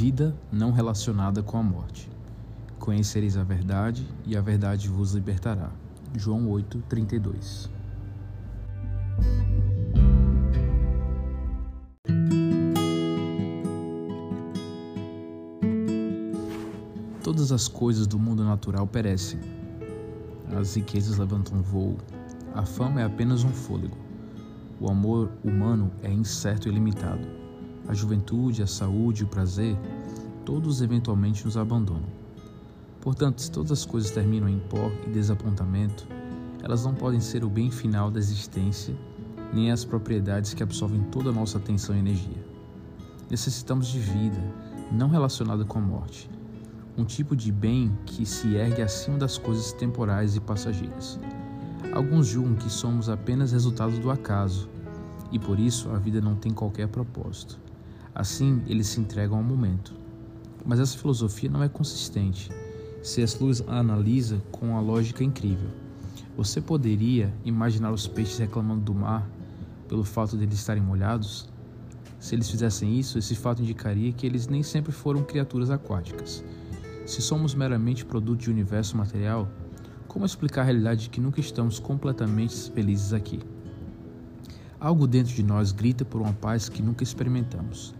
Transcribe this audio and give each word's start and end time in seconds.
Vida 0.00 0.34
não 0.50 0.72
relacionada 0.72 1.42
com 1.42 1.58
a 1.58 1.62
morte. 1.62 2.10
Conhecereis 2.78 3.36
a 3.36 3.44
verdade 3.44 4.08
e 4.24 4.34
a 4.34 4.40
verdade 4.40 4.88
vos 4.88 5.12
libertará. 5.12 5.70
João 6.16 6.48
8, 6.48 6.82
32. 6.88 7.68
Todas 17.22 17.52
as 17.52 17.68
coisas 17.68 18.06
do 18.06 18.18
mundo 18.18 18.42
natural 18.42 18.86
perecem. 18.86 19.38
As 20.58 20.76
riquezas 20.76 21.18
levantam 21.18 21.60
voo. 21.60 21.98
A 22.54 22.64
fama 22.64 23.02
é 23.02 23.04
apenas 23.04 23.44
um 23.44 23.50
fôlego. 23.50 23.98
O 24.80 24.90
amor 24.90 25.30
humano 25.44 25.90
é 26.02 26.10
incerto 26.10 26.70
e 26.70 26.72
limitado. 26.72 27.39
A 27.90 27.92
juventude, 27.92 28.62
a 28.62 28.68
saúde 28.68 29.24
o 29.24 29.26
prazer, 29.26 29.76
todos 30.44 30.80
eventualmente 30.80 31.44
nos 31.44 31.56
abandonam. 31.56 32.08
Portanto, 33.00 33.42
se 33.42 33.50
todas 33.50 33.72
as 33.72 33.84
coisas 33.84 34.12
terminam 34.12 34.48
em 34.48 34.60
pó 34.60 34.92
e 35.08 35.10
desapontamento, 35.10 36.06
elas 36.62 36.84
não 36.84 36.94
podem 36.94 37.18
ser 37.18 37.42
o 37.42 37.50
bem 37.50 37.68
final 37.68 38.08
da 38.08 38.20
existência, 38.20 38.96
nem 39.52 39.72
as 39.72 39.84
propriedades 39.84 40.54
que 40.54 40.62
absorvem 40.62 41.02
toda 41.10 41.30
a 41.30 41.32
nossa 41.32 41.58
atenção 41.58 41.96
e 41.96 41.98
energia. 41.98 42.46
Necessitamos 43.28 43.88
de 43.88 43.98
vida, 43.98 44.40
não 44.92 45.08
relacionada 45.08 45.64
com 45.64 45.80
a 45.80 45.82
morte, 45.82 46.30
um 46.96 47.04
tipo 47.04 47.34
de 47.34 47.50
bem 47.50 47.90
que 48.06 48.24
se 48.24 48.54
ergue 48.54 48.82
acima 48.82 49.18
das 49.18 49.36
coisas 49.36 49.72
temporais 49.72 50.36
e 50.36 50.40
passageiras. 50.40 51.18
Alguns 51.92 52.28
julgam 52.28 52.54
que 52.54 52.70
somos 52.70 53.08
apenas 53.08 53.50
resultado 53.50 53.98
do 53.98 54.12
acaso 54.12 54.68
e 55.32 55.40
por 55.40 55.58
isso 55.58 55.90
a 55.90 55.98
vida 55.98 56.20
não 56.20 56.36
tem 56.36 56.52
qualquer 56.52 56.86
propósito. 56.86 57.69
Assim, 58.14 58.62
eles 58.66 58.88
se 58.88 59.00
entregam 59.00 59.38
ao 59.38 59.44
momento. 59.44 59.94
Mas 60.64 60.80
essa 60.80 60.98
filosofia 60.98 61.50
não 61.50 61.62
é 61.62 61.68
consistente. 61.68 62.50
Se 63.02 63.22
as 63.22 63.38
luz 63.38 63.62
a 63.66 63.78
analisa 63.78 64.42
com 64.50 64.70
uma 64.70 64.80
lógica 64.80 65.24
incrível, 65.24 65.70
você 66.36 66.60
poderia 66.60 67.32
imaginar 67.44 67.92
os 67.92 68.06
peixes 68.06 68.38
reclamando 68.38 68.82
do 68.82 68.94
mar 68.94 69.28
pelo 69.88 70.04
fato 70.04 70.36
de 70.36 70.44
eles 70.44 70.58
estarem 70.58 70.82
molhados? 70.82 71.48
Se 72.18 72.34
eles 72.34 72.50
fizessem 72.50 72.98
isso, 72.98 73.18
esse 73.18 73.34
fato 73.34 73.62
indicaria 73.62 74.12
que 74.12 74.26
eles 74.26 74.46
nem 74.46 74.62
sempre 74.62 74.92
foram 74.92 75.22
criaturas 75.22 75.70
aquáticas. 75.70 76.44
Se 77.06 77.22
somos 77.22 77.54
meramente 77.54 78.04
produto 78.04 78.40
de 78.40 78.50
universo 78.50 78.96
material, 78.96 79.48
como 80.06 80.26
explicar 80.26 80.62
a 80.62 80.64
realidade 80.64 81.02
de 81.04 81.10
que 81.10 81.20
nunca 81.20 81.40
estamos 81.40 81.78
completamente 81.78 82.70
felizes 82.72 83.12
aqui? 83.12 83.40
Algo 84.78 85.06
dentro 85.06 85.32
de 85.32 85.42
nós 85.42 85.72
grita 85.72 86.04
por 86.04 86.20
uma 86.20 86.32
paz 86.32 86.68
que 86.68 86.82
nunca 86.82 87.02
experimentamos. 87.02 87.94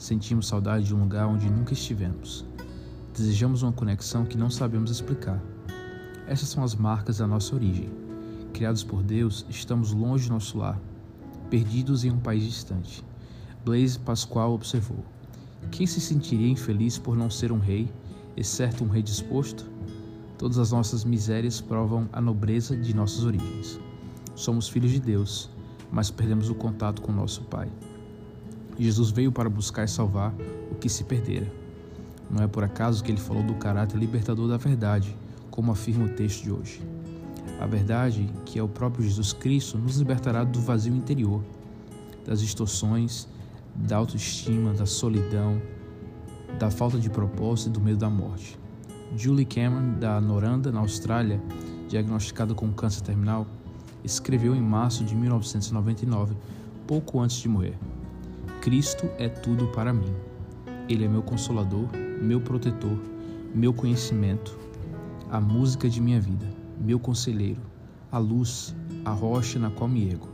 Sentimos 0.00 0.48
saudade 0.48 0.86
de 0.86 0.94
um 0.94 1.00
lugar 1.00 1.26
onde 1.26 1.50
nunca 1.50 1.74
estivemos. 1.74 2.42
Desejamos 3.14 3.62
uma 3.62 3.70
conexão 3.70 4.24
que 4.24 4.38
não 4.38 4.48
sabemos 4.48 4.90
explicar. 4.90 5.38
Essas 6.26 6.48
são 6.48 6.64
as 6.64 6.74
marcas 6.74 7.18
da 7.18 7.26
nossa 7.26 7.54
origem. 7.54 7.90
Criados 8.54 8.82
por 8.82 9.02
Deus, 9.02 9.44
estamos 9.50 9.92
longe 9.92 10.24
de 10.24 10.30
nosso 10.30 10.56
lar, 10.56 10.80
perdidos 11.50 12.02
em 12.02 12.10
um 12.10 12.18
país 12.18 12.44
distante. 12.44 13.04
Blaise 13.62 13.98
Pascal 13.98 14.54
observou: 14.54 15.04
Quem 15.70 15.86
se 15.86 16.00
sentiria 16.00 16.48
infeliz 16.48 16.96
por 16.96 17.14
não 17.14 17.28
ser 17.28 17.52
um 17.52 17.58
rei, 17.58 17.92
exceto 18.34 18.82
um 18.82 18.88
rei 18.88 19.02
disposto? 19.02 19.68
Todas 20.38 20.56
as 20.56 20.72
nossas 20.72 21.04
misérias 21.04 21.60
provam 21.60 22.08
a 22.10 22.22
nobreza 22.22 22.74
de 22.74 22.96
nossas 22.96 23.22
origens. 23.22 23.78
Somos 24.34 24.66
filhos 24.66 24.92
de 24.92 24.98
Deus, 24.98 25.50
mas 25.92 26.10
perdemos 26.10 26.48
o 26.48 26.54
contato 26.54 27.02
com 27.02 27.12
nosso 27.12 27.42
Pai. 27.42 27.70
Jesus 28.82 29.10
veio 29.10 29.30
para 29.30 29.50
buscar 29.50 29.84
e 29.84 29.88
salvar 29.88 30.34
o 30.70 30.74
que 30.74 30.88
se 30.88 31.04
perdera. 31.04 31.50
Não 32.30 32.42
é 32.42 32.46
por 32.46 32.64
acaso 32.64 33.02
que 33.02 33.10
ele 33.10 33.20
falou 33.20 33.42
do 33.42 33.54
caráter 33.54 33.98
libertador 33.98 34.48
da 34.48 34.56
verdade, 34.56 35.14
como 35.50 35.72
afirma 35.72 36.06
o 36.06 36.08
texto 36.08 36.44
de 36.44 36.52
hoje. 36.52 36.80
A 37.60 37.66
verdade, 37.66 38.30
que 38.46 38.58
é 38.58 38.62
o 38.62 38.68
próprio 38.68 39.04
Jesus 39.04 39.32
Cristo, 39.32 39.76
nos 39.76 39.98
libertará 39.98 40.44
do 40.44 40.60
vazio 40.60 40.94
interior, 40.94 41.42
das 42.24 42.40
distorções, 42.40 43.28
da 43.74 43.96
autoestima, 43.96 44.72
da 44.72 44.86
solidão, 44.86 45.60
da 46.58 46.70
falta 46.70 46.98
de 46.98 47.10
propósito 47.10 47.68
e 47.68 47.72
do 47.72 47.80
medo 47.80 47.98
da 47.98 48.08
morte. 48.08 48.58
Julie 49.16 49.44
Cameron, 49.44 49.98
da 49.98 50.20
Noranda, 50.20 50.70
na 50.70 50.80
Austrália, 50.80 51.42
diagnosticada 51.88 52.54
com 52.54 52.72
câncer 52.72 53.02
terminal, 53.02 53.46
escreveu 54.04 54.54
em 54.54 54.60
março 54.62 55.04
de 55.04 55.14
1999, 55.14 56.34
pouco 56.86 57.20
antes 57.20 57.36
de 57.36 57.48
morrer: 57.48 57.76
Cristo 58.60 59.08
é 59.16 59.26
tudo 59.26 59.68
para 59.68 59.90
mim. 59.90 60.14
Ele 60.86 61.06
é 61.06 61.08
meu 61.08 61.22
consolador, 61.22 61.88
meu 62.20 62.42
protetor, 62.42 62.98
meu 63.54 63.72
conhecimento, 63.72 64.58
a 65.30 65.40
música 65.40 65.88
de 65.88 65.98
minha 65.98 66.20
vida, 66.20 66.46
meu 66.78 67.00
conselheiro, 67.00 67.62
a 68.12 68.18
luz, 68.18 68.76
a 69.02 69.12
rocha 69.12 69.58
na 69.58 69.70
qual 69.70 69.88
me 69.88 70.10
ego, 70.10 70.28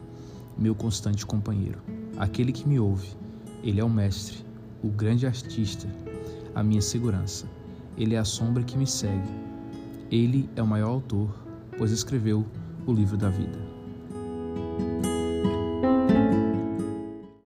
meu 0.58 0.74
constante 0.74 1.24
companheiro, 1.24 1.78
aquele 2.16 2.50
que 2.50 2.68
me 2.68 2.80
ouve. 2.80 3.10
Ele 3.62 3.80
é 3.80 3.84
o 3.84 3.90
mestre, 3.90 4.44
o 4.82 4.88
grande 4.88 5.24
artista, 5.24 5.86
a 6.52 6.64
minha 6.64 6.82
segurança. 6.82 7.46
Ele 7.96 8.16
é 8.16 8.18
a 8.18 8.24
sombra 8.24 8.64
que 8.64 8.76
me 8.76 8.88
segue. 8.88 9.30
Ele 10.10 10.50
é 10.56 10.62
o 10.62 10.66
maior 10.66 10.88
autor, 10.88 11.30
pois 11.78 11.92
escreveu 11.92 12.44
o 12.86 12.92
livro 12.92 13.16
da 13.16 13.30
vida. 13.30 13.58